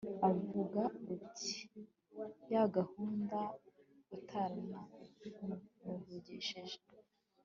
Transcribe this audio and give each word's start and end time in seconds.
ukavuga 0.09 0.81
uti 1.15 1.53
yagukunda 2.53 3.39
utanamuvugishije 4.17 6.77